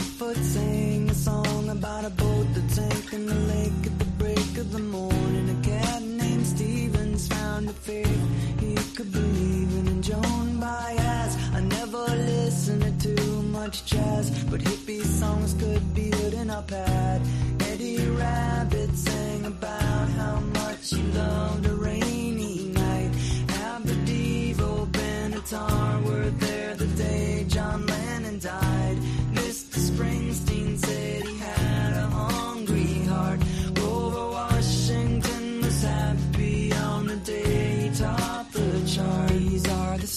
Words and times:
Lightfoot 0.00 0.36
sang 0.36 1.10
a 1.10 1.14
song 1.14 1.68
about 1.68 2.06
a 2.06 2.10
boat 2.10 2.46
that 2.54 2.70
sank 2.70 3.12
in 3.12 3.26
the 3.26 3.34
lake 3.34 3.82
at 3.84 3.98
the 3.98 4.10
break 4.22 4.56
of 4.56 4.72
the 4.72 4.78
morning. 4.78 5.50
A 5.50 5.62
cat 5.62 6.02
named 6.02 6.46
Stevens 6.46 7.28
found 7.28 7.68
a 7.68 7.72
faith 7.74 8.22
he 8.60 8.74
could 8.96 9.12
believe 9.12 9.70
in. 9.78 9.88
And 9.88 10.02
Joan 10.02 10.58
Baez, 10.58 11.36
I 11.52 11.60
never 11.60 12.04
listened 12.32 12.82
to 13.00 13.14
too 13.14 13.42
much 13.42 13.84
jazz, 13.84 14.30
but 14.44 14.62
hippie 14.62 15.04
songs 15.04 15.52
could 15.60 15.94
be 15.94 16.08
good 16.08 16.32
in 16.32 16.48
our 16.48 16.62
pad. 16.62 17.20
Eddie 17.68 17.98
Rabbitt 17.98 18.96
sang 18.96 19.44
about 19.44 20.08
how 20.20 20.40
much 20.40 20.94
he 20.94 21.02
loved 21.12 21.59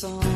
song. 0.03 0.32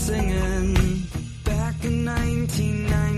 singing 0.00 0.74
back 1.44 1.84
in 1.84 2.06
1990. 2.06 3.09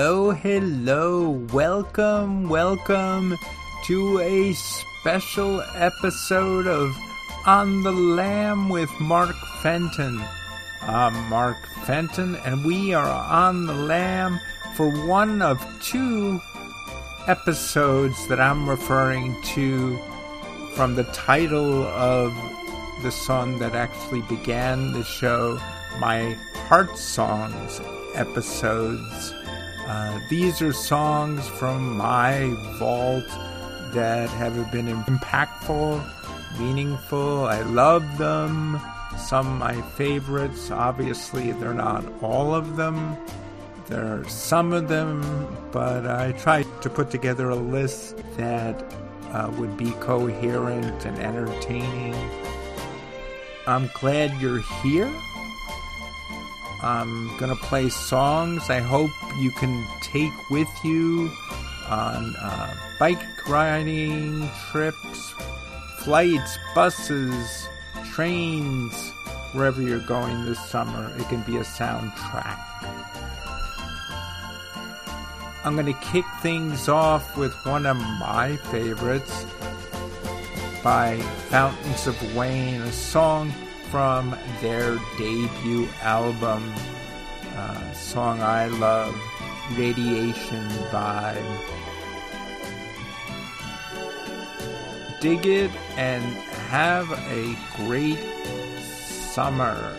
Hello, 0.00 0.30
hello. 0.30 1.30
Welcome, 1.52 2.48
welcome 2.48 3.36
to 3.82 4.20
a 4.20 4.52
special 4.52 5.60
episode 5.74 6.68
of 6.68 6.96
On 7.46 7.82
the 7.82 7.90
Lamb 7.90 8.68
with 8.68 8.88
Mark 9.00 9.34
Fenton. 9.60 10.22
I'm 10.82 11.28
Mark 11.28 11.56
Fenton, 11.84 12.36
and 12.46 12.64
we 12.64 12.94
are 12.94 13.08
on 13.08 13.66
the 13.66 13.74
lamb 13.74 14.38
for 14.76 14.88
one 15.08 15.42
of 15.42 15.60
two 15.82 16.40
episodes 17.26 18.28
that 18.28 18.38
I'm 18.38 18.70
referring 18.70 19.34
to 19.56 19.98
from 20.76 20.94
the 20.94 21.10
title 21.12 21.82
of 21.82 22.32
the 23.02 23.10
song 23.10 23.58
that 23.58 23.74
actually 23.74 24.22
began 24.22 24.92
the 24.92 25.02
show, 25.02 25.58
my 25.98 26.34
Heart 26.68 26.96
Songs 26.96 27.80
episodes. 28.14 29.34
Uh, 29.88 30.20
these 30.28 30.60
are 30.60 30.70
songs 30.70 31.48
from 31.48 31.96
my 31.96 32.54
vault 32.78 33.26
that 33.94 34.28
have 34.28 34.70
been 34.70 34.86
impactful, 34.86 36.04
meaningful. 36.60 37.46
I 37.46 37.62
love 37.62 38.18
them. 38.18 38.78
Some 39.16 39.58
my 39.58 39.80
favorites. 39.92 40.70
Obviously, 40.70 41.52
they're 41.52 41.72
not 41.72 42.04
all 42.20 42.54
of 42.54 42.76
them. 42.76 43.16
There 43.86 44.20
are 44.20 44.28
some 44.28 44.74
of 44.74 44.88
them, 44.88 45.22
but 45.72 46.06
I 46.06 46.32
tried 46.32 46.66
to 46.82 46.90
put 46.90 47.10
together 47.10 47.48
a 47.48 47.56
list 47.56 48.18
that 48.36 48.84
uh, 49.32 49.50
would 49.56 49.78
be 49.78 49.92
coherent 49.92 51.06
and 51.06 51.18
entertaining. 51.18 52.14
I'm 53.66 53.88
glad 53.94 54.38
you're 54.38 54.60
here. 54.82 55.10
I'm 56.80 57.36
going 57.38 57.50
to 57.50 57.62
play 57.64 57.88
songs 57.88 58.70
I 58.70 58.80
hope 58.80 59.10
you 59.40 59.50
can 59.50 59.84
take 60.00 60.32
with 60.50 60.68
you 60.84 61.30
on 61.88 62.36
uh, 62.36 62.74
bike 63.00 63.48
riding 63.48 64.48
trips, 64.70 65.34
flights, 65.98 66.58
buses, 66.74 67.68
trains, 68.12 69.12
wherever 69.52 69.80
you're 69.80 70.06
going 70.06 70.44
this 70.44 70.60
summer. 70.68 71.12
It 71.18 71.28
can 71.28 71.42
be 71.42 71.56
a 71.56 71.62
soundtrack. 71.62 72.58
I'm 75.64 75.74
going 75.74 75.86
to 75.86 76.00
kick 76.00 76.24
things 76.40 76.88
off 76.88 77.36
with 77.36 77.54
one 77.64 77.86
of 77.86 77.96
my 77.96 78.56
favorites 78.70 79.46
by 80.84 81.16
Fountains 81.48 82.06
of 82.06 82.36
Wayne, 82.36 82.80
a 82.82 82.92
song 82.92 83.52
from 83.90 84.36
their 84.60 84.98
debut 85.16 85.88
album, 86.02 86.72
uh, 87.56 87.92
song 87.92 88.40
I 88.42 88.66
love, 88.66 89.14
Radiation 89.76 90.68
Vibe. 90.90 91.60
Dig 95.20 95.46
it 95.46 95.70
and 95.96 96.22
have 96.70 97.10
a 97.10 97.56
great 97.76 98.18
summer. 98.80 99.94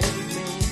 make 0.00 0.36
me 0.36 0.67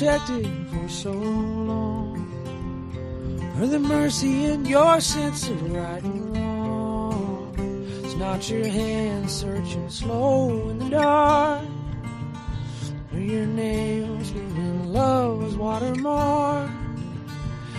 protected 0.00 0.48
for 0.70 0.88
so 0.88 1.12
long, 1.12 2.16
For 3.58 3.66
the 3.66 3.78
mercy 3.78 4.46
in 4.46 4.64
your 4.64 4.98
sense 4.98 5.46
of 5.50 5.72
right 5.72 6.02
and 6.02 6.38
wrong. 6.38 7.54
It's 8.02 8.14
not 8.14 8.48
your 8.48 8.66
hands 8.66 9.30
searching 9.30 9.90
slow 9.90 10.70
in 10.70 10.78
the 10.78 10.88
dark, 10.88 11.66
or 13.12 13.18
your 13.18 13.44
nails 13.44 14.32
leaving 14.32 14.90
love's 14.90 15.54
watermark. 15.56 16.70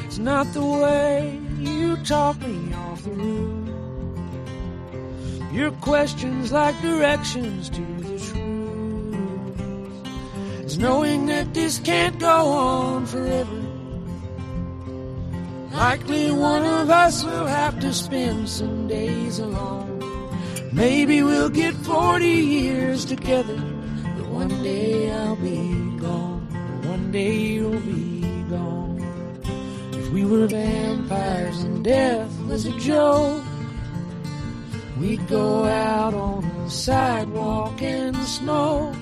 It's 0.06 0.20
not 0.20 0.46
the 0.54 0.64
way 0.64 1.40
you 1.58 1.98
talk 2.04 2.40
me 2.40 2.72
off 2.76 3.02
the 3.02 3.10
roof. 3.10 3.68
Your 5.52 5.72
questions 5.82 6.52
like 6.52 6.80
directions 6.84 7.68
to 7.72 7.82
the 7.82 8.20
truth. 8.20 8.51
Knowing 10.78 11.26
that 11.28 11.54
this 11.54 11.80
can't 11.80 12.18
go 12.18 12.28
on 12.28 13.06
forever. 13.06 13.62
Likely 15.74 16.32
one 16.32 16.66
of 16.66 16.90
us 16.90 17.24
will 17.24 17.46
have 17.46 17.80
to 17.82 17.94
spend 17.94 18.48
some 18.48 18.88
days 18.88 19.40
alone. 19.40 20.00
Maybe 20.72 21.24
we'll 21.24 21.50
get 21.50 21.76
40 21.76 22.26
years 22.26 23.06
together, 23.06 23.58
but 24.16 24.28
one 24.28 24.64
day 24.64 25.12
I'll 25.12 25.36
be 25.36 25.74
gone. 26.00 26.48
One 26.86 27.12
day 27.12 27.36
you'll 27.36 27.80
be 27.82 28.22
gone. 28.50 29.02
If 29.94 30.10
we 30.12 30.26
were 30.26 30.48
vampires 30.48 31.64
and 31.64 31.84
death 31.84 32.32
was 32.48 32.66
a 32.66 32.78
joke, 32.80 33.44
we'd 35.00 35.28
go 35.28 35.66
out 35.66 36.14
on 36.14 36.50
the 36.64 36.70
sidewalk 36.70 37.82
in 37.82 38.14
the 38.14 38.26
snow 38.26 38.94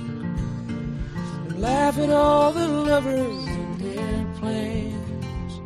laugh 1.60 1.98
at 1.98 2.10
all 2.10 2.52
the 2.54 2.68
lovers 2.68 3.46
and 3.48 3.80
their 3.80 4.26
plans. 4.40 5.60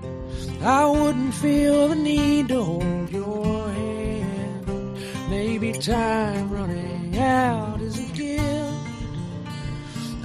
I 0.63 0.85
wouldn't 0.85 1.33
feel 1.35 1.89
the 1.89 1.95
need 1.95 2.47
to 2.47 2.63
hold 2.63 3.09
your 3.11 3.69
hand. 3.69 4.97
Maybe 5.29 5.73
time 5.73 6.49
running 6.49 7.17
out 7.19 7.81
is 7.81 7.99
a 7.99 8.13
gift. 8.13 8.43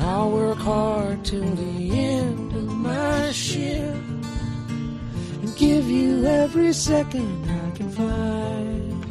I'll 0.00 0.30
work 0.30 0.58
hard 0.58 1.24
till 1.24 1.54
the 1.54 1.98
end 1.98 2.52
of 2.52 2.68
my 2.68 3.30
shift 3.32 3.96
and 5.42 5.56
give 5.56 5.90
you 5.90 6.24
every 6.24 6.72
second 6.72 7.50
I 7.50 7.76
can 7.76 7.90
find. 7.90 9.04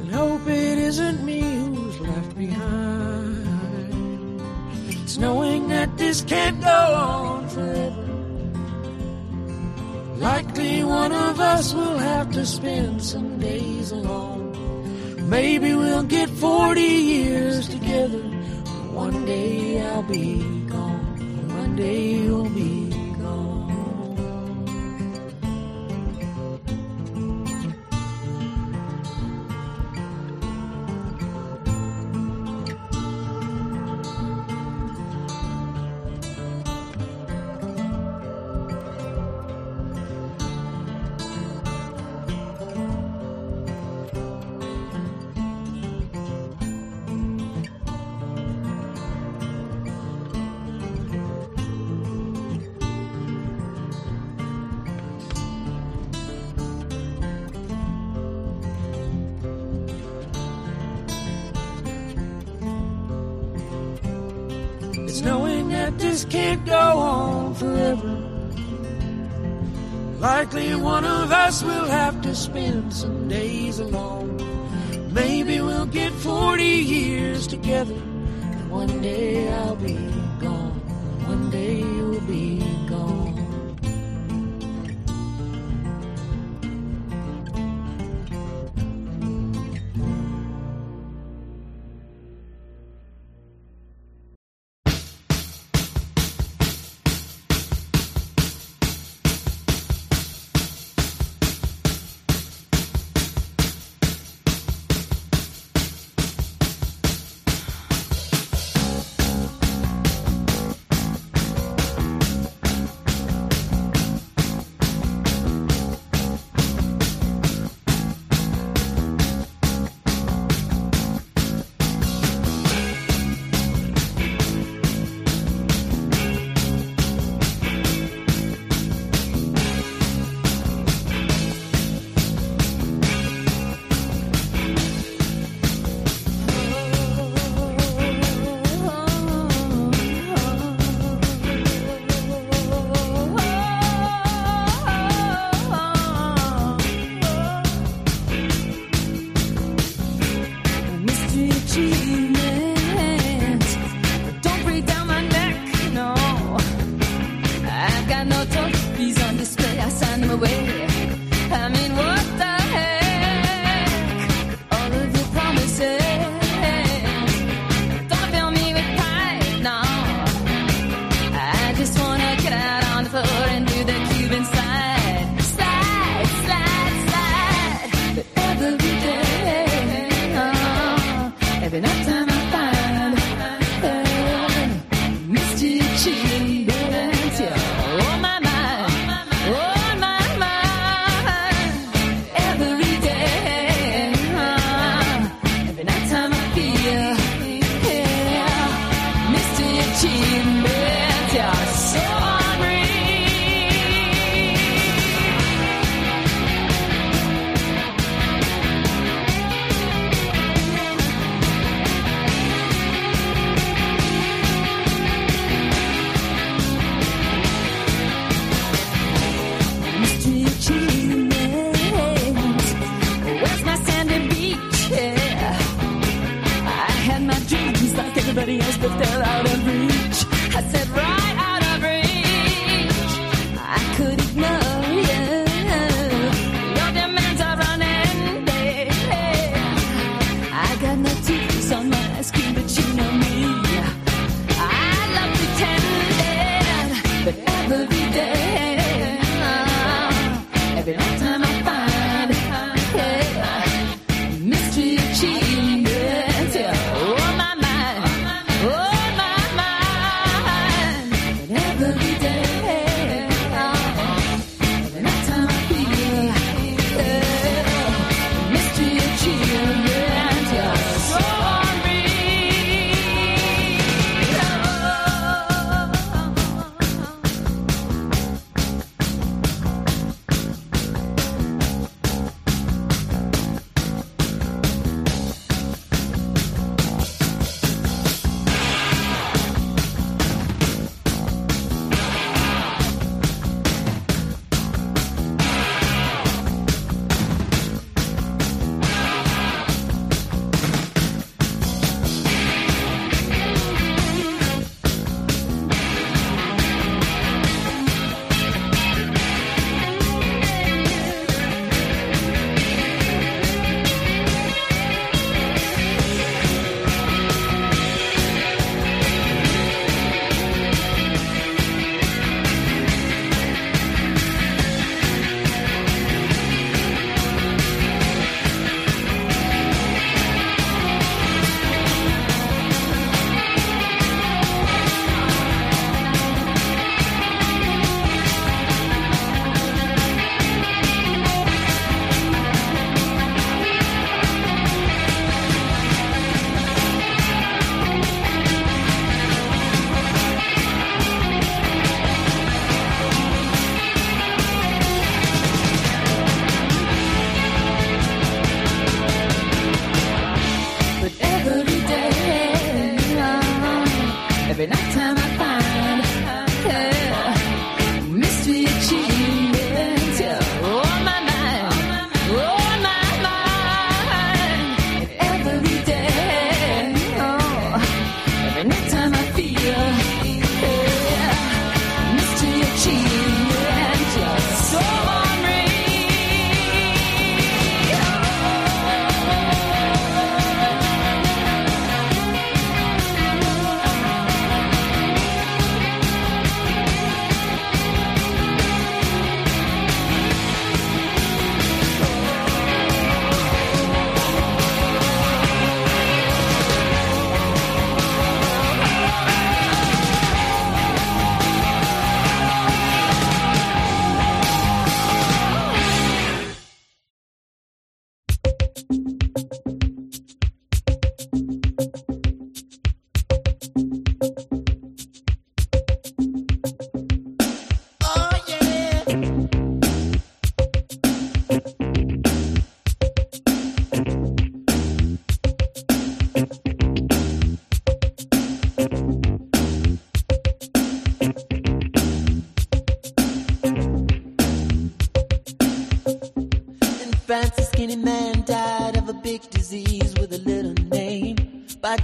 And 0.00 0.10
hope 0.10 0.46
it 0.48 0.78
isn't 0.78 1.24
me 1.24 1.40
who's 1.40 2.00
left 2.00 2.36
behind. 2.36 2.81
That 5.82 5.98
this 5.98 6.22
can't 6.22 6.60
go 6.60 6.80
on 7.10 7.48
forever. 7.48 8.06
Likely 10.28 10.84
one 10.84 11.10
of 11.10 11.40
us 11.40 11.74
will 11.74 11.98
have 11.98 12.30
to 12.30 12.46
spend 12.46 13.02
some 13.02 13.40
days 13.40 13.90
alone. 13.90 14.44
Maybe 15.28 15.74
we'll 15.74 16.04
get 16.04 16.30
40 16.30 16.80
years 16.80 17.68
together. 17.68 18.22
One 19.04 19.24
day 19.24 19.82
I'll 19.82 20.04
be 20.04 20.38
gone. 20.68 21.48
One 21.60 21.74
day 21.74 22.00
you'll 22.22 22.54
be 22.62 22.81
spend 72.52 72.92
some 72.92 73.28
days 73.28 73.78
alone. 73.78 74.11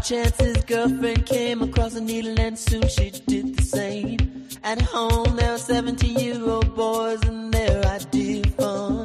chances. 0.08 0.64
Girlfriend 0.64 1.26
came 1.26 1.60
across 1.60 1.94
a 1.94 2.00
needle 2.00 2.40
and 2.40 2.58
soon 2.58 2.88
she 2.88 3.10
did 3.26 3.56
the 3.56 3.62
same. 3.62 4.48
At 4.64 4.80
home, 4.80 5.36
there 5.36 5.52
are 5.52 5.58
17 5.58 6.18
year 6.18 6.42
old 6.48 6.74
boys 6.74 7.22
and 7.24 7.52
their 7.52 7.84
ideal 7.84 8.44
fun 8.56 9.04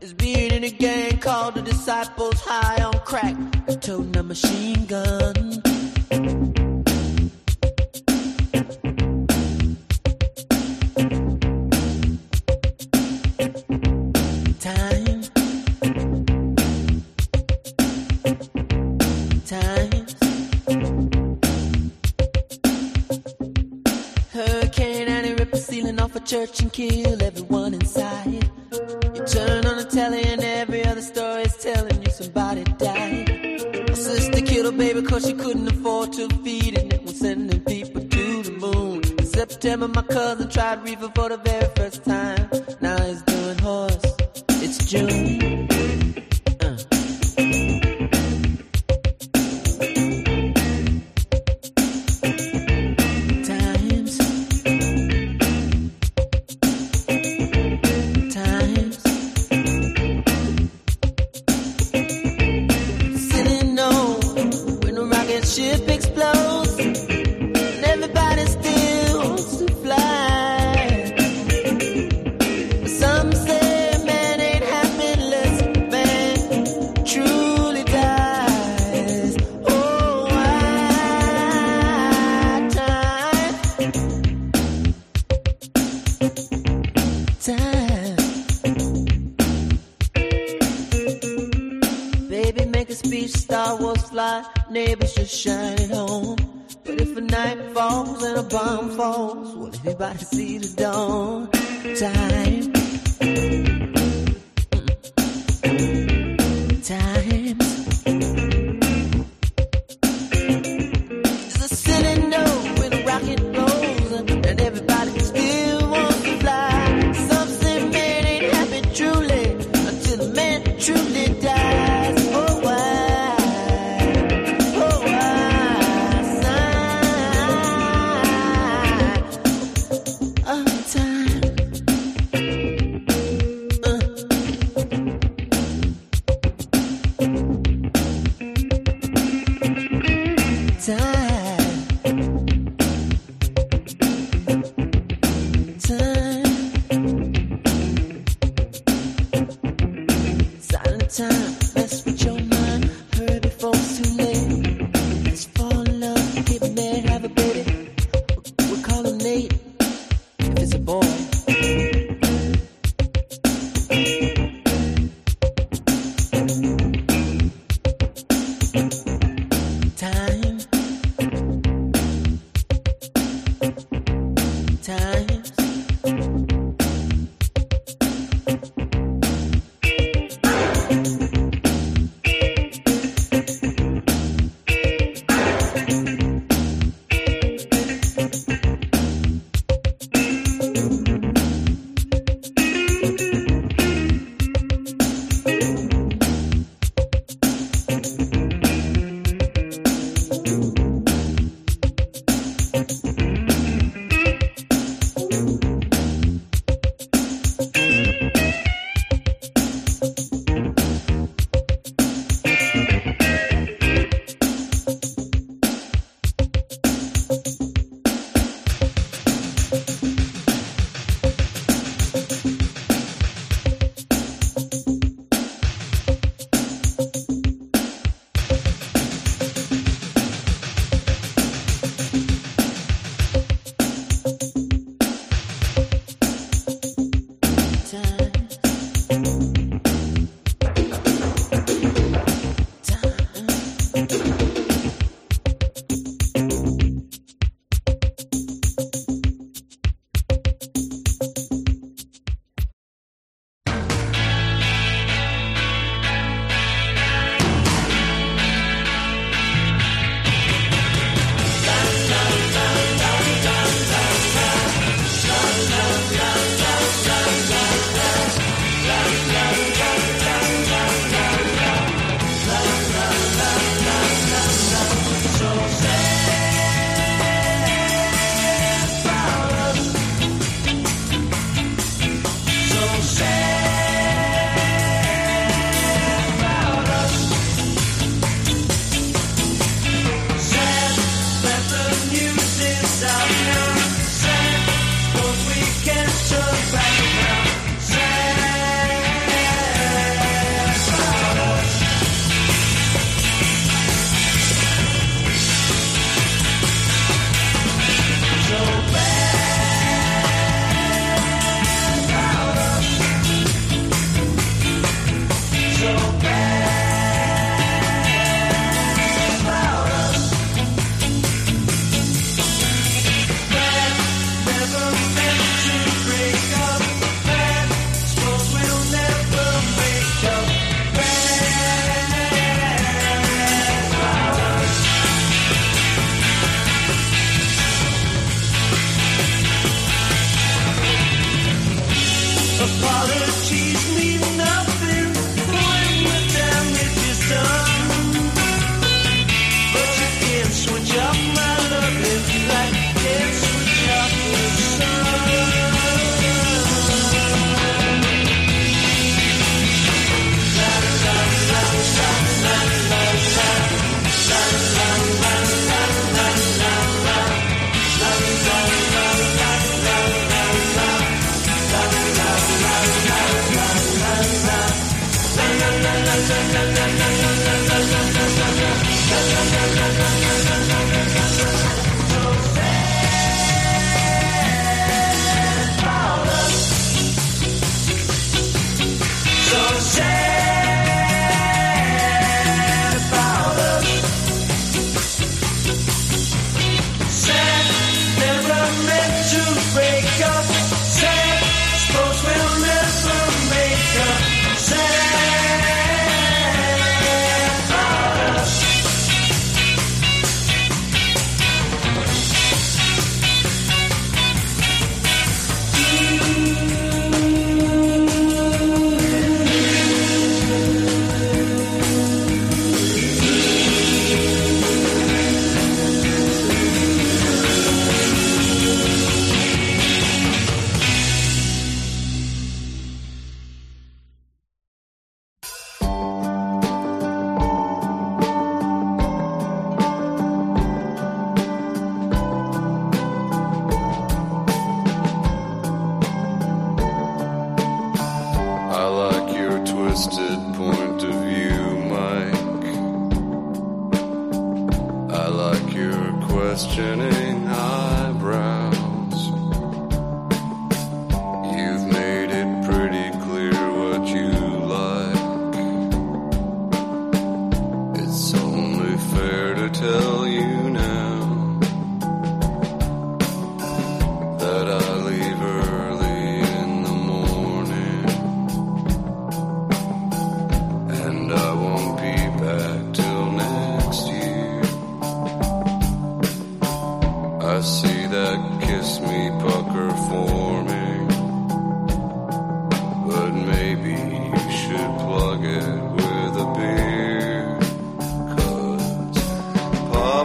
is 0.00 0.14
being 0.14 0.50
in 0.52 0.64
a 0.64 0.70
gang 0.70 1.18
called 1.18 1.56
the 1.56 1.62
Disciples 1.62 2.40
High 2.40 2.82
on 2.82 2.98
Crack, 3.00 3.36
toting 3.82 4.16
a 4.16 4.22
machine 4.22 4.86
gun. 4.86 5.31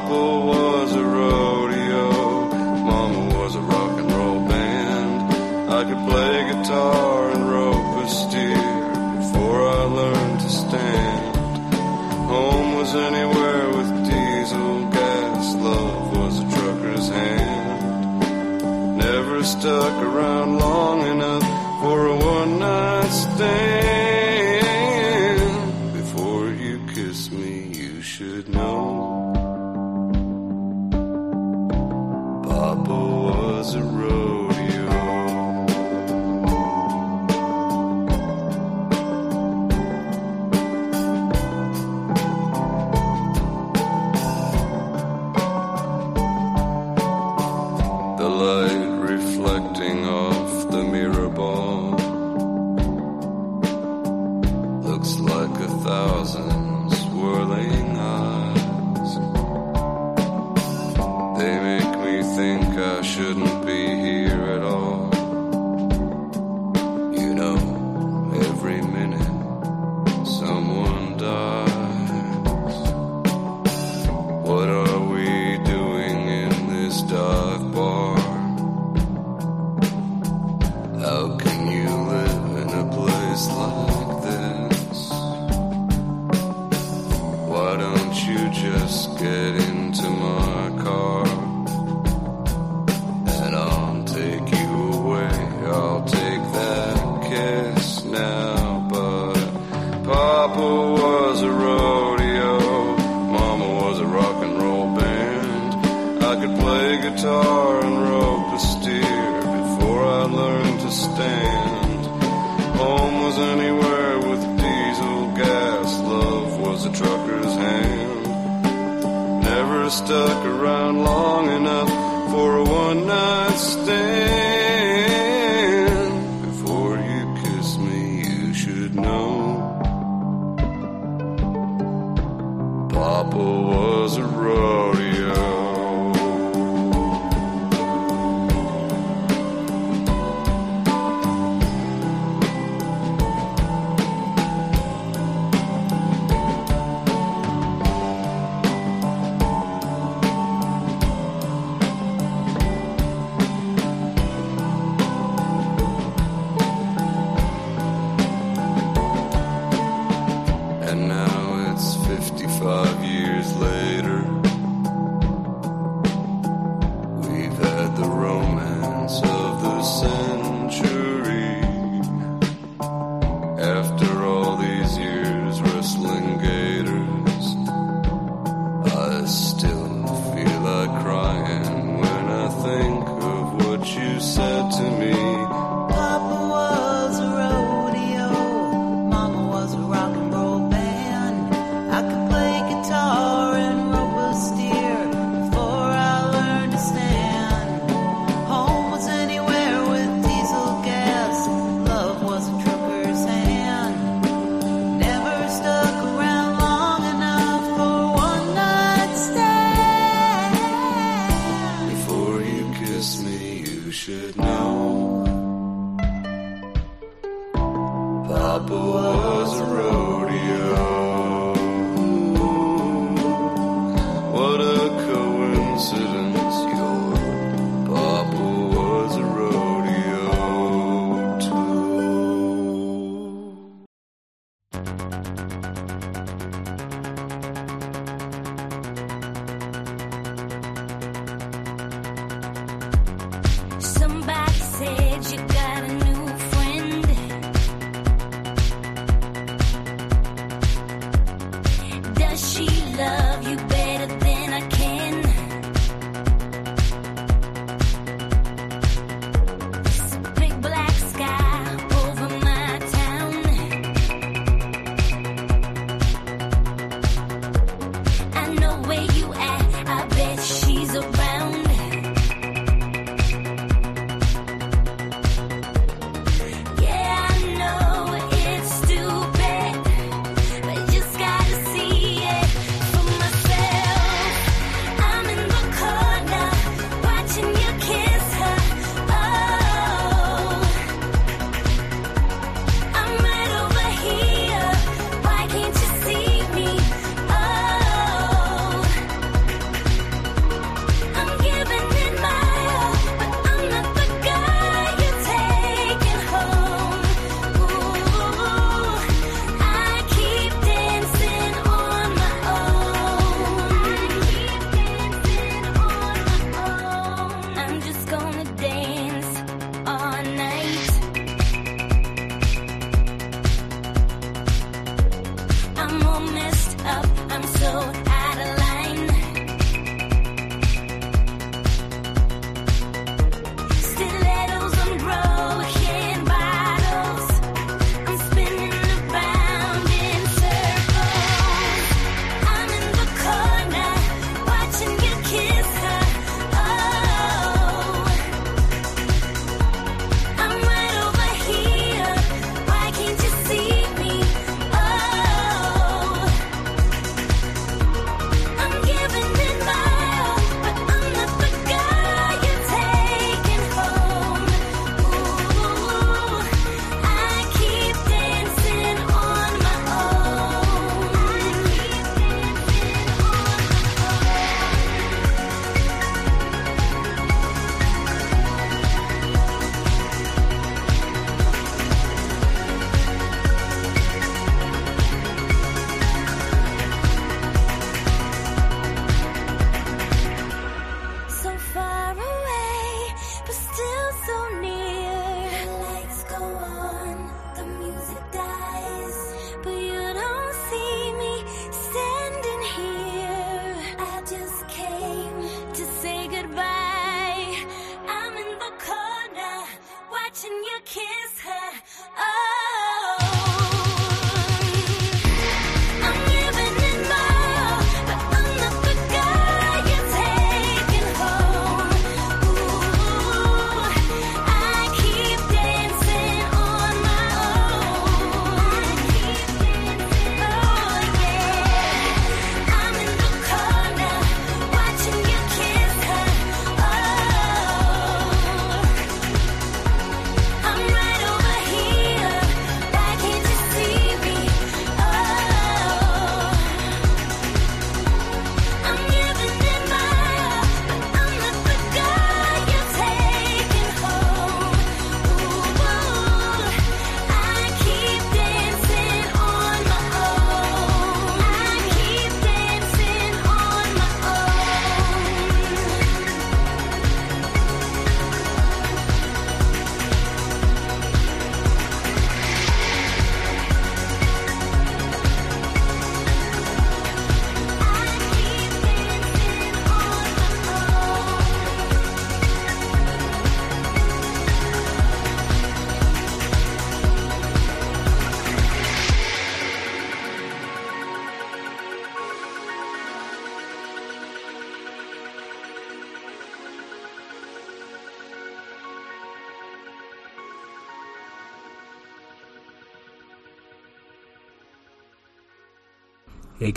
Papa 0.07 0.66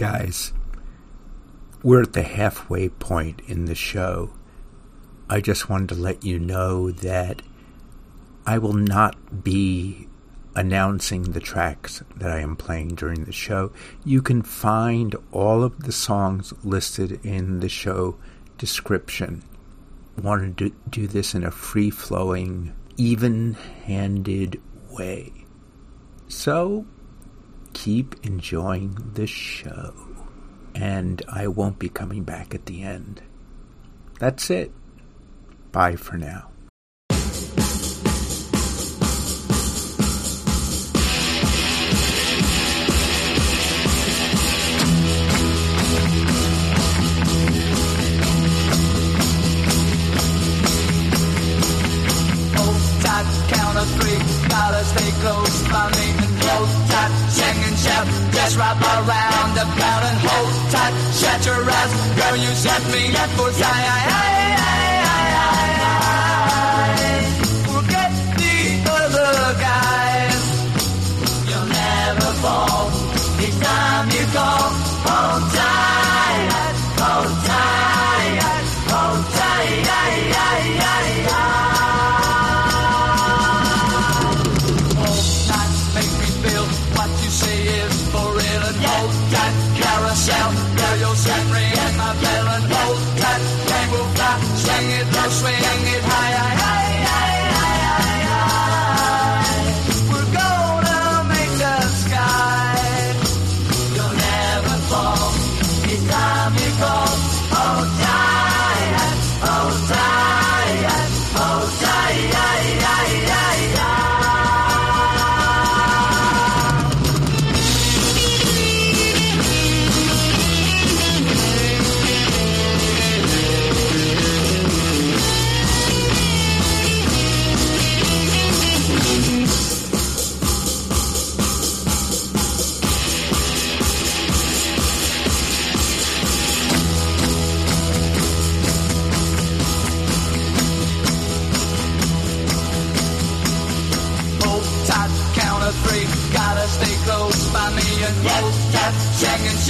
guys, 0.01 0.55
we're 1.83 2.01
at 2.01 2.15
the 2.15 2.23
halfway 2.23 2.89
point 2.89 3.43
in 3.47 3.67
the 3.67 3.75
show. 3.75 4.31
I 5.29 5.43
just 5.43 5.69
wanted 5.69 5.91
to 5.91 5.95
let 5.95 6.25
you 6.25 6.39
know 6.39 6.91
that 6.91 7.43
I 8.47 8.57
will 8.57 8.73
not 8.73 9.45
be 9.45 10.09
announcing 10.55 11.25
the 11.25 11.41
tracks 11.41 12.03
that 12.17 12.31
I 12.31 12.41
am 12.41 12.57
playing 12.57 12.95
during 12.95 13.25
the 13.25 13.33
show. 13.33 13.73
You 14.03 14.23
can 14.23 14.41
find 14.41 15.15
all 15.33 15.63
of 15.63 15.83
the 15.83 15.93
songs 15.93 16.55
listed 16.65 17.23
in 17.23 17.61
the 17.61 17.69
show 17.69 18.17
description. 18.57 19.43
Wanted 20.17 20.57
to 20.57 20.73
do 20.89 21.09
this 21.09 21.35
in 21.35 21.45
a 21.45 21.51
free 21.51 21.91
flowing, 21.91 22.75
even 22.97 23.53
handed 23.85 24.63
way. 24.91 25.31
So, 26.29 26.87
keep 27.73 28.15
enjoying 28.25 29.13
the 29.15 29.27
show. 29.27 29.95
And 30.75 31.23
I 31.29 31.49
won't 31.49 31.79
be 31.79 31.89
coming 31.89 32.25
back 32.25 32.55
at 32.55 32.67
the 32.67 32.83
end. 32.83 33.23
That's 34.19 34.51
it. 34.51 34.73
Bye 35.73 35.97
for 35.97 36.17
now. 36.17 36.47
Count 53.49 53.79
of 53.79 53.89
three, 54.01 54.40
gotta 54.61 54.85
stay 54.85 55.11
close 55.23 55.57
by 55.73 55.87
me 55.97 56.07
and 56.25 56.37
hold 56.45 56.69
tight, 56.93 57.13
sing 57.37 57.59
and 57.69 57.79
shout, 57.85 58.07
just 58.37 58.59
wrap 58.59 58.81
around 58.95 59.49
the 59.59 59.67
crowd 59.77 60.03
and 60.11 60.19
hold 60.29 60.53
tight, 60.75 60.95
shut 61.21 61.41
your 61.49 61.63
eyes, 61.79 61.93
girl, 62.19 62.37
you 62.45 62.53
set 62.65 62.83
me 62.93 63.03
up 63.23 63.31
for 63.39 63.51
I, 63.65 64.60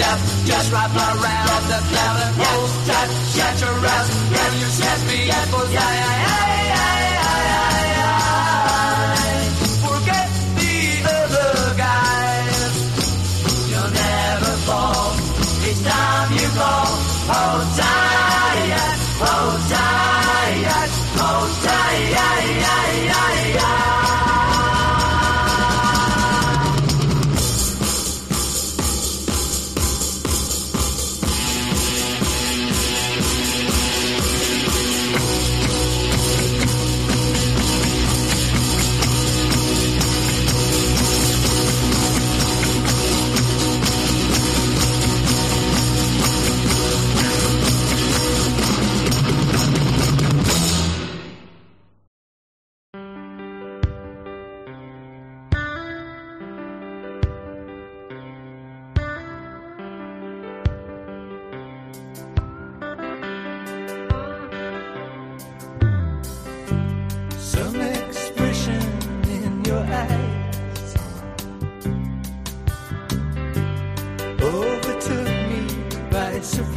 and 0.00 0.20
shout. 0.20 0.46
Just 0.46 0.72
wrap 0.72 0.90
around 0.90 1.64
the 1.68 1.80
and 2.24 2.34
hold 2.36 2.70
tight, 2.86 3.10
shut 3.34 3.60
your 3.60 3.76
eyes. 3.94 4.08
Girl, 4.32 4.54
you 4.60 4.68
set 4.80 5.00
me 5.06 5.30
up 5.30 5.50
I, 5.70 5.92
I, 6.10 6.16
I, 6.36 6.49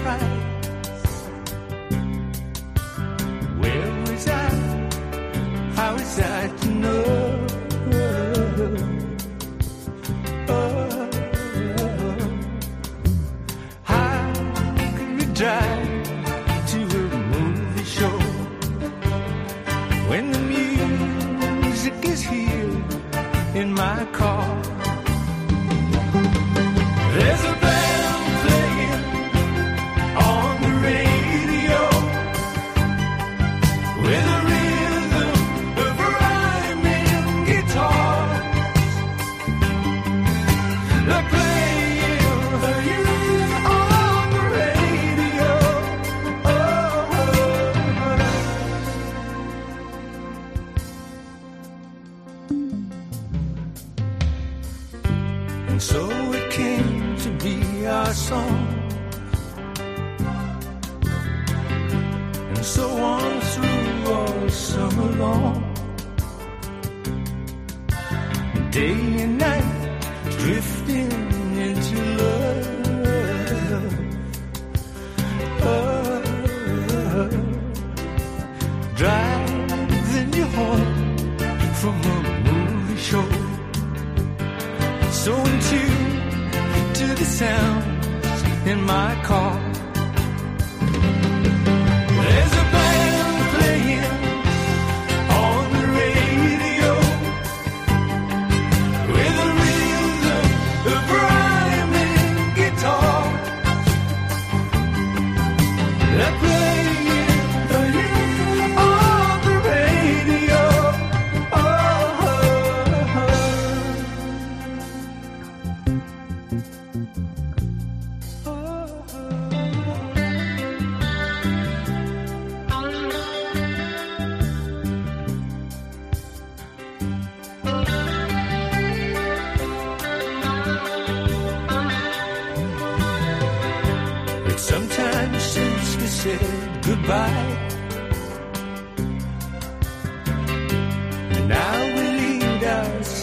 by 0.03 0.52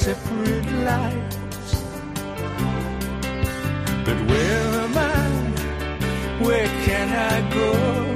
separate 0.00 0.72
lives. 0.90 1.74
But 4.06 4.18
where 4.30 4.66
am 4.84 4.96
I? 4.96 6.42
Where 6.42 6.68
can 6.86 7.08
I 7.32 7.54
go? 7.54 8.09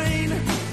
train 0.00 0.69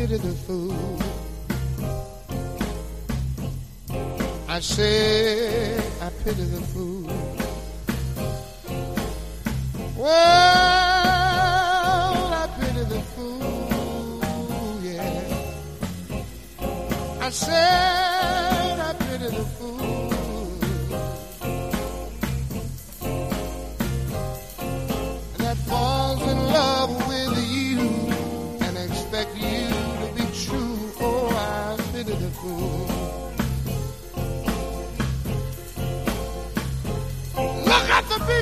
pity 0.00 0.16
the 0.16 0.32
fool. 0.46 0.98
I 4.48 4.60
said, 4.60 5.84
I 6.00 6.08
pity 6.24 6.44
the 6.44 6.60
fool. 6.72 7.04
Well, 9.98 10.16
I 12.32 12.46
pity 12.58 12.84
the 12.94 13.00
fool, 13.12 14.80
yeah. 14.82 15.20
I 17.20 17.28
said, 17.28 18.09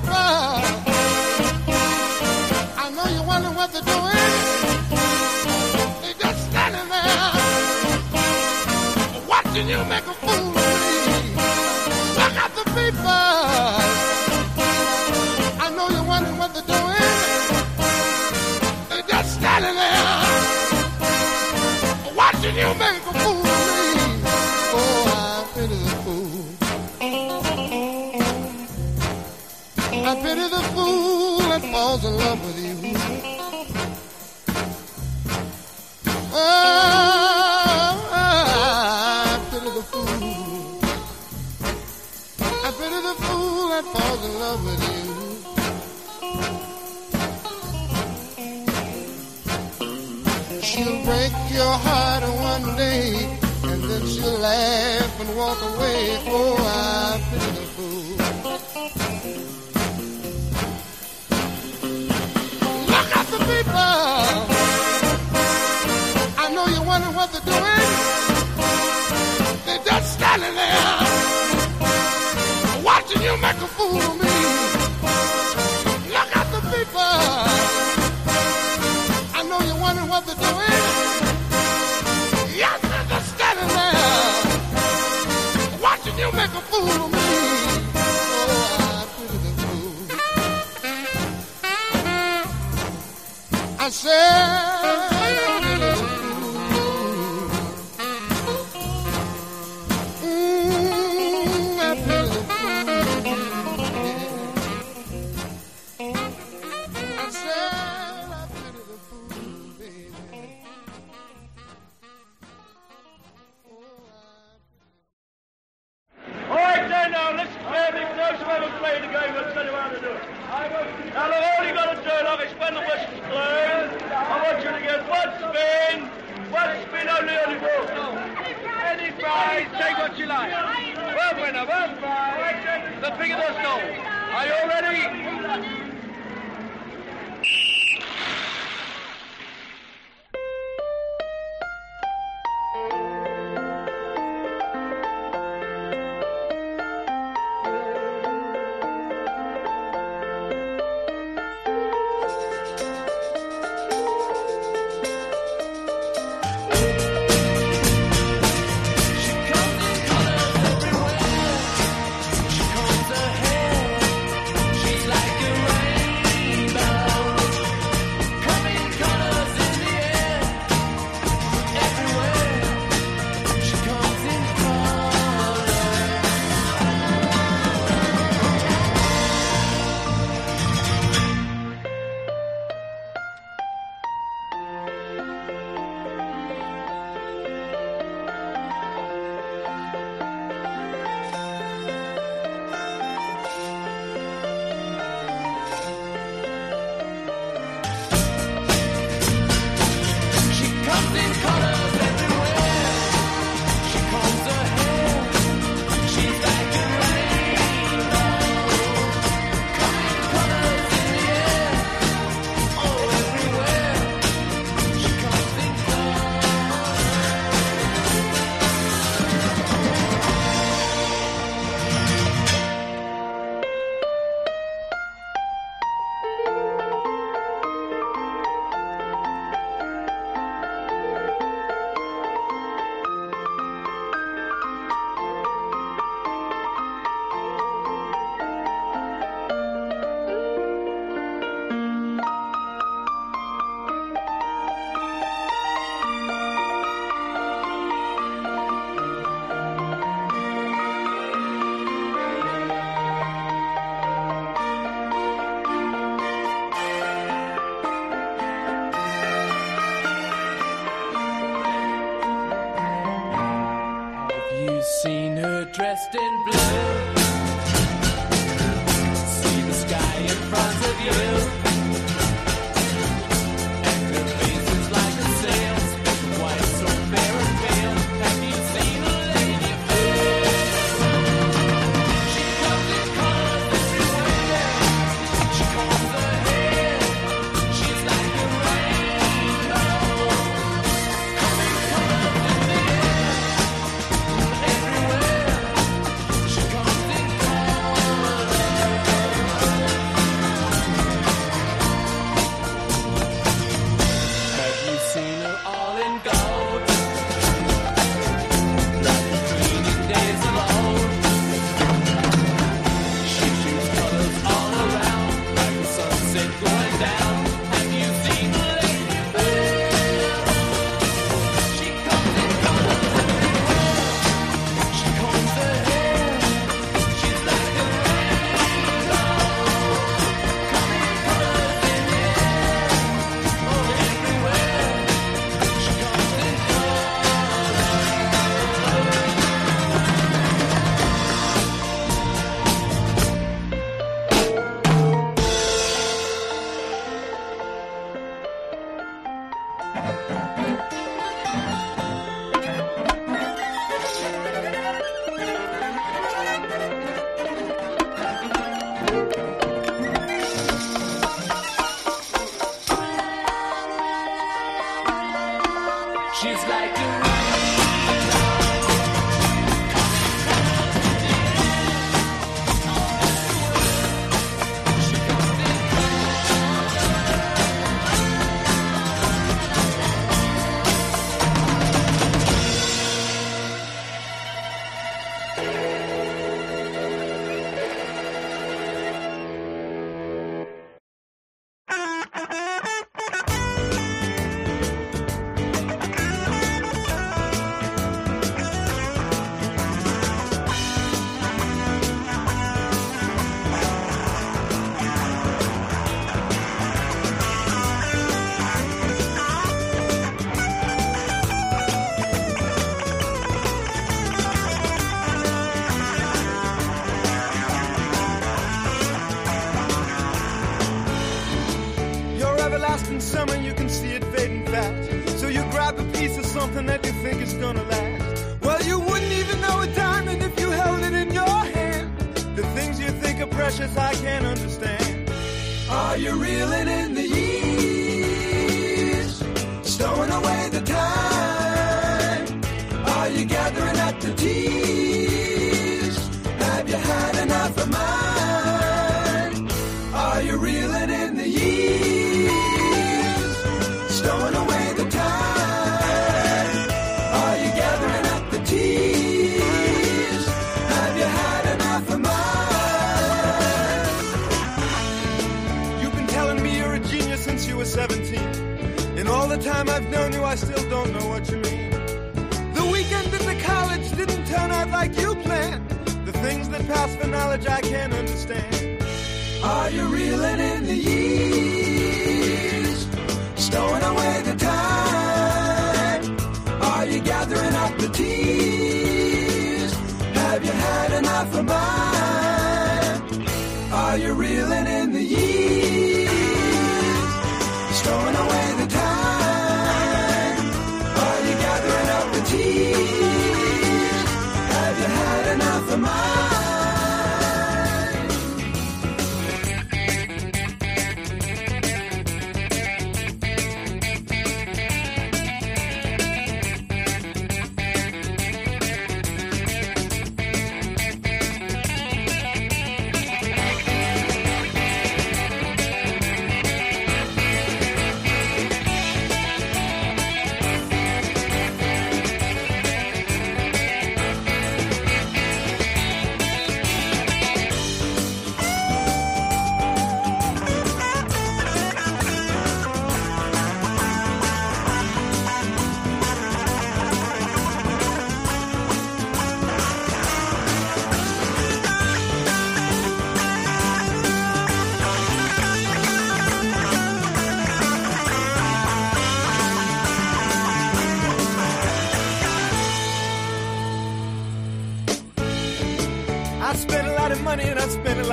cry. 0.08 0.77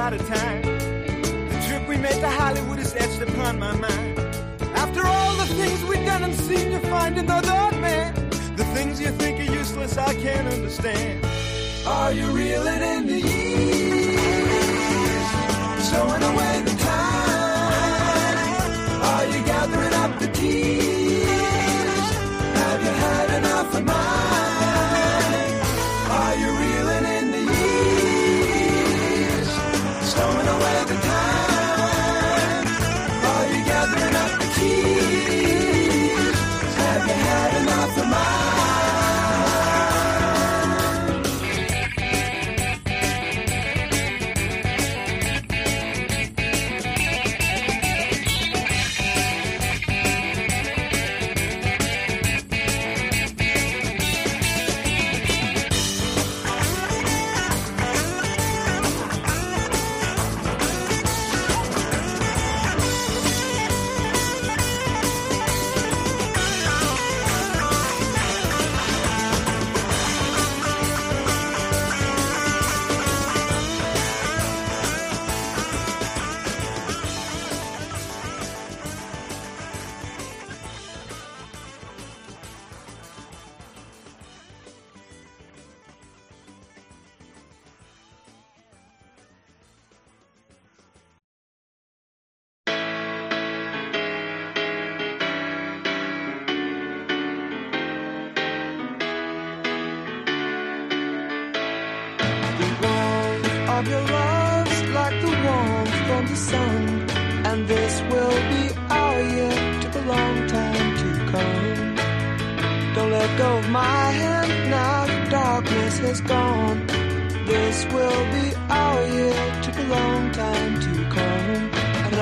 out 0.05 0.13
of 0.13 0.27
time. 0.27 0.61
The 0.61 1.65
trip 1.67 1.87
we 1.87 1.97
made 1.97 2.19
to 2.21 2.29
Hollywood 2.29 2.77
is 2.77 2.93
etched 2.95 3.21
upon 3.27 3.57
my 3.57 3.73
mind. 3.75 4.19
After 4.83 5.01
all 5.03 5.35
the 5.35 5.47
things 5.59 5.83
we've 5.85 6.05
done 6.05 6.23
and 6.23 6.35
seen, 6.35 6.73
you 6.73 6.79
find 6.81 7.17
another 7.17 7.75
man. 7.79 8.13
The 8.55 8.65
things 8.75 9.01
you 9.01 9.07
think 9.07 9.39
are 9.39 9.51
useless, 9.51 9.97
I 9.97 10.13
can't 10.13 10.47
understand. 10.47 11.25
Are 11.87 12.13
you 12.13 12.27
reeling 12.27 12.83
in 12.83 13.07
the 13.07 13.34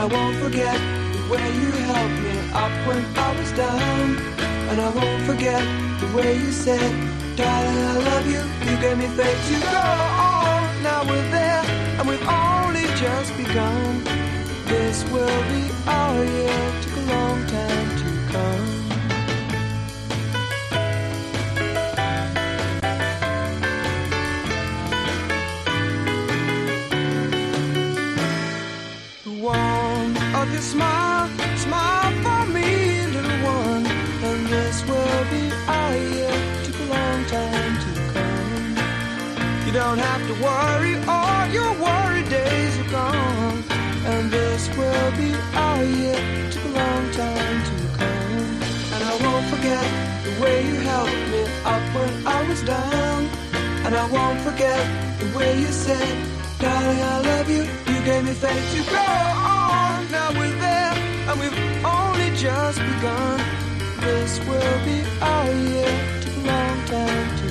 I 0.04 0.06
won't 0.06 0.36
forget 0.36 0.78
the 1.16 1.32
way 1.32 1.48
you 1.62 1.72
helped 1.88 2.20
me 2.28 2.36
up 2.52 2.74
when 2.86 3.06
I 3.16 3.40
was 3.40 3.50
down. 3.54 4.18
And 4.70 4.82
I 4.82 4.90
won't 4.90 5.24
forget 5.24 5.64
the 6.02 6.08
way 6.14 6.36
you 6.40 6.52
said, 6.52 6.92
darling, 7.38 7.84
I 7.86 7.98
love 8.10 8.28
you. 8.28 8.44
You 8.70 8.82
gave 8.82 8.98
me 8.98 9.08
faith 9.16 9.48
to 9.48 9.62
go 9.62 9.80
on. 9.80 10.84
Now 10.84 11.08
we're 11.08 11.30
there, 11.32 11.64
and 12.00 12.06
we've 12.10 12.28
only 12.28 12.86
just 13.00 13.32
begun. 13.38 14.04
This 14.66 15.10
will 15.10 15.42
be 15.54 15.72
our 15.88 16.26
year, 16.26 16.82
took 16.82 16.98
a 16.98 17.06
long 17.16 17.48
time 17.48 17.98
to 18.00 18.32
come. 18.34 18.83
Don't 39.96 40.06
have 40.06 40.26
to 40.26 40.34
worry, 40.44 40.96
all 41.08 41.48
your 41.50 41.72
worry 41.74 42.24
days 42.28 42.78
are 42.80 42.90
gone. 42.90 43.64
And 44.06 44.32
this 44.32 44.68
will 44.76 45.12
be 45.12 45.30
our 45.54 45.84
year. 45.84 46.50
Took 46.52 46.66
a 46.66 46.74
long 46.82 47.12
time 47.12 47.58
to 47.68 47.74
come. 47.98 48.62
And 48.94 49.02
I 49.12 49.14
won't 49.24 49.46
forget 49.54 49.86
the 50.26 50.42
way 50.42 50.66
you 50.68 50.76
helped 50.92 51.24
me 51.34 51.44
up 51.64 51.84
when 51.96 52.12
I 52.26 52.48
was 52.50 52.64
down. 52.64 53.30
And 53.86 53.94
I 53.94 54.06
won't 54.10 54.40
forget 54.42 54.84
the 55.20 55.38
way 55.38 55.60
you 55.60 55.68
said, 55.68 56.18
Darling, 56.58 57.02
I 57.14 57.22
love 57.22 57.50
you. 57.50 57.64
You 57.94 58.00
gave 58.04 58.24
me 58.26 58.34
faith 58.34 58.66
to 58.76 58.82
go 58.90 58.98
on. 58.98 60.10
Now 60.12 60.30
we're 60.32 60.58
there, 60.68 60.94
and 61.30 61.40
we've 61.40 61.86
only 61.86 62.36
just 62.36 62.80
begun. 62.80 63.40
This 64.02 64.40
will 64.48 64.78
be 64.90 64.98
our 65.22 65.52
year. 65.54 65.94
Took 66.22 66.36
a 66.38 66.48
long 66.48 66.86
time 66.86 67.43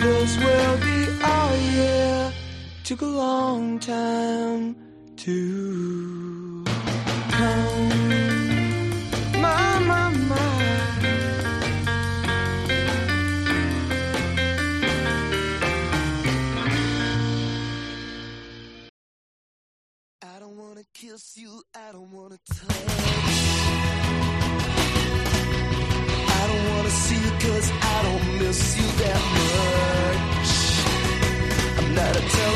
this 0.00 0.36
will 0.38 0.76
be 0.78 1.22
our 1.22 1.56
year. 1.56 2.32
Took 2.84 3.02
a 3.02 3.06
long 3.06 3.78
time 3.78 4.76
to 5.16 6.64
come. 7.30 7.88
My, 9.40 9.78
my, 9.90 10.10
my. 10.30 10.36
I 20.22 20.38
don't 20.38 20.56
wanna 20.56 20.84
kiss 20.94 21.36
you, 21.36 21.62
I 21.74 21.92
don't 21.92 22.10
wanna 22.10 22.38
touch. 22.48 23.69
See 26.90 27.14
you 27.14 27.30
cause 27.30 27.70
I 27.70 28.02
don't 28.02 28.38
miss 28.40 28.76
you 28.76 28.86
that 29.02 29.20
much. 29.38 30.50
I'm 31.78 31.94
not 31.94 32.16
a 32.16 32.49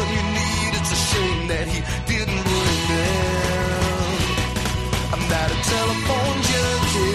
you 0.00 0.22
need. 0.32 0.70
It's 0.78 0.92
a 0.92 1.00
shame 1.12 1.48
that 1.52 1.66
he 1.68 1.80
didn't 2.08 2.42
bring 2.48 2.78
them. 2.88 4.16
I'm 5.12 5.24
not 5.28 5.48
a 5.52 5.58
telephone 5.72 6.38
junkie. 6.48 7.12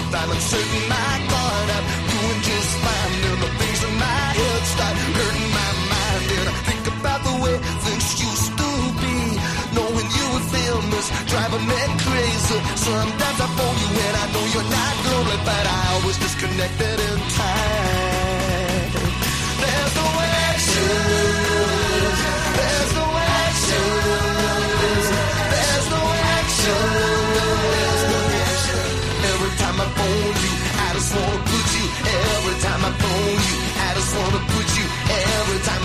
If 0.00 0.06
I'm 0.08 0.30
uncertain, 0.32 0.84
my 0.88 1.12
God, 1.28 1.66
I'm 1.76 1.86
doing 2.12 2.40
just 2.48 2.72
fine. 2.80 3.12
And 3.28 3.38
the 3.44 3.50
things 3.60 3.80
in 3.84 3.94
my 4.00 4.22
head 4.40 4.60
start 4.72 4.96
hurting 5.20 5.50
my 5.60 5.70
mind. 5.92 6.28
And 6.36 6.46
I 6.48 6.54
think 6.68 6.84
about 6.96 7.20
the 7.28 7.34
way 7.44 7.54
things 7.84 8.08
used 8.16 8.52
to 8.56 8.70
be. 9.02 9.16
Knowing 9.76 10.08
you 10.16 10.26
were 10.32 10.46
famous, 10.48 11.06
driving 11.28 11.64
me 11.68 11.80
crazy. 12.08 12.58
Sometimes 12.88 13.38
I 13.44 13.48
phone 13.52 13.76
you 13.84 13.90
and 14.00 14.14
I 14.16 14.26
know 14.32 14.44
you're 14.54 14.70
not 14.80 14.94
lonely, 15.12 15.38
but 15.44 15.64
I 15.68 15.80
always 15.92 16.16
disconnected 16.16 16.96
in 17.04 17.18
time. 17.36 17.85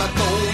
Every 0.03 0.50